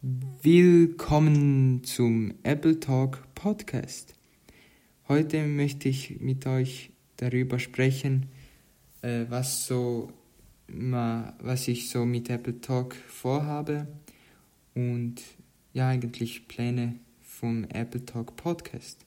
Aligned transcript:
Willkommen 0.00 1.82
zum 1.82 2.32
Apple 2.44 2.78
Talk 2.78 3.34
Podcast. 3.34 4.14
Heute 5.08 5.44
möchte 5.44 5.88
ich 5.88 6.20
mit 6.20 6.46
euch 6.46 6.92
darüber 7.16 7.58
sprechen, 7.58 8.26
äh, 9.02 9.24
was 9.28 9.66
so 9.66 10.12
was 10.68 11.66
ich 11.66 11.90
so 11.90 12.04
mit 12.04 12.30
Apple 12.30 12.60
Talk 12.60 12.94
vorhabe 12.94 13.88
und 14.76 15.20
ja 15.72 15.88
eigentlich 15.88 16.46
Pläne 16.46 16.94
vom 17.20 17.64
Apple 17.64 18.04
Talk 18.04 18.36
Podcast. 18.36 19.04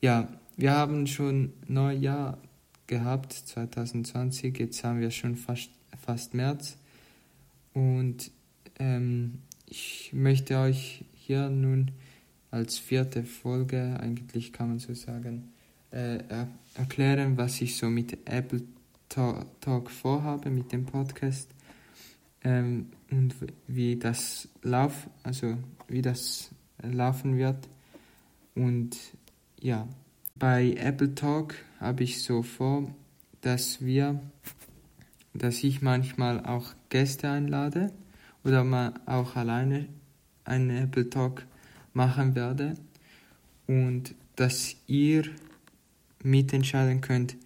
Ja, 0.00 0.32
wir 0.56 0.70
haben 0.70 1.06
schon 1.06 1.52
Neujahr 1.68 2.38
gehabt 2.86 3.34
2020, 3.34 4.58
jetzt 4.58 4.82
haben 4.82 5.00
wir 5.00 5.10
schon 5.10 5.36
fast 5.36 5.72
fast 6.00 6.32
März 6.32 6.78
und 7.74 8.30
ähm, 8.78 9.42
ich 9.66 10.12
möchte 10.12 10.58
euch 10.58 11.04
hier 11.14 11.48
nun 11.48 11.90
als 12.50 12.78
vierte 12.78 13.24
Folge, 13.24 13.98
eigentlich 14.00 14.52
kann 14.52 14.68
man 14.68 14.78
so 14.78 14.94
sagen, 14.94 15.52
äh, 15.90 16.18
erklären, 16.74 17.36
was 17.36 17.60
ich 17.60 17.76
so 17.76 17.88
mit 17.88 18.18
Apple 18.26 18.62
Talk 19.08 19.90
vorhabe, 19.90 20.50
mit 20.50 20.72
dem 20.72 20.84
Podcast 20.84 21.48
ähm, 22.42 22.86
und 23.10 23.34
wie 23.66 23.96
das 23.96 24.48
lauf, 24.62 25.08
also 25.22 25.56
wie 25.88 26.02
das 26.02 26.50
laufen 26.82 27.36
wird. 27.36 27.68
Und 28.54 28.96
ja, 29.60 29.88
bei 30.34 30.72
Apple 30.72 31.14
Talk 31.14 31.54
habe 31.80 32.04
ich 32.04 32.22
so 32.22 32.42
vor, 32.42 32.94
dass 33.40 33.84
wir, 33.84 34.20
dass 35.34 35.62
ich 35.62 35.82
manchmal 35.82 36.44
auch 36.44 36.74
Gäste 36.88 37.30
einlade 37.30 37.92
oder 38.46 38.62
mal 38.62 38.94
auch 39.06 39.34
alleine 39.34 39.88
einen 40.44 40.70
Apple 40.70 41.10
Talk 41.10 41.44
machen 41.92 42.36
werde 42.36 42.74
und 43.66 44.14
dass 44.36 44.76
ihr 44.86 45.24
mitentscheiden 46.22 47.00
könnt, 47.00 47.36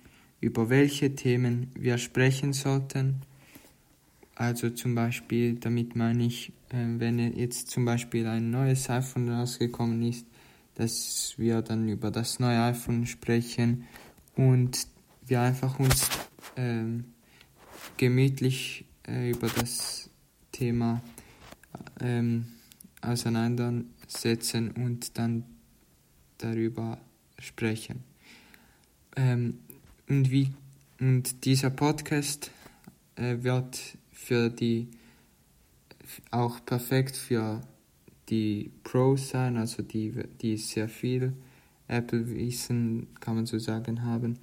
über 0.41 0.69
welche 0.69 1.14
Themen 1.14 1.70
wir 1.74 1.97
sprechen 1.97 2.52
sollten. 2.52 3.22
Also 4.34 4.70
zum 4.70 4.94
Beispiel, 4.94 5.55
damit 5.55 5.97
meine 5.97 6.24
ich, 6.24 6.52
äh, 6.70 6.84
wenn 6.98 7.19
jetzt 7.19 7.70
zum 7.70 7.84
Beispiel 7.86 8.27
ein 8.27 8.50
neues 8.50 8.89
iPhone 8.91 9.30
rausgekommen 9.30 10.02
ist, 10.02 10.27
dass 10.74 11.34
wir 11.36 11.62
dann 11.62 11.89
über 11.89 12.11
das 12.11 12.41
neue 12.41 12.62
iPhone 12.62 13.06
sprechen 13.06 13.84
und 14.36 14.86
wir 15.27 15.41
einfach 15.41 15.78
uns 15.78 16.08
ähm, 16.56 17.05
gemütlich 17.96 18.84
äh, 19.06 19.30
über 19.30 19.48
das 19.48 20.09
Thema 20.52 21.02
ähm, 22.00 22.46
auseinandersetzen 23.02 24.70
und 24.72 25.16
dann 25.18 25.44
darüber 26.38 26.98
sprechen. 27.38 28.04
Ähm, 29.16 29.58
und, 30.08 30.30
wie, 30.30 30.52
und 30.98 31.44
dieser 31.44 31.70
Podcast 31.70 32.50
äh, 33.16 33.36
wird 33.40 33.80
für 34.12 34.50
die 34.50 34.88
auch 36.30 36.64
perfekt 36.64 37.16
für 37.16 37.60
die 38.28 38.70
Pros 38.84 39.30
sein, 39.30 39.56
also 39.56 39.82
die, 39.82 40.12
die 40.40 40.56
sehr 40.56 40.88
viel 40.88 41.32
Apple-Wissen, 41.88 43.08
kann 43.18 43.36
man 43.36 43.46
so 43.46 43.58
sagen, 43.58 44.04
haben, 44.04 44.38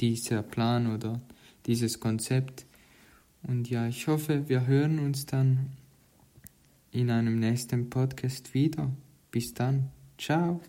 dieser 0.00 0.42
Plan 0.42 0.92
oder 0.92 1.20
dieses 1.66 2.00
Konzept. 2.00 2.66
Und 3.42 3.70
ja, 3.70 3.86
ich 3.86 4.06
hoffe, 4.06 4.48
wir 4.48 4.66
hören 4.66 4.98
uns 4.98 5.26
dann 5.26 5.70
in 6.92 7.10
einem 7.10 7.38
nächsten 7.38 7.88
Podcast 7.90 8.54
wieder. 8.54 8.90
Bis 9.30 9.52
dann. 9.54 9.90
Ciao. 10.18 10.60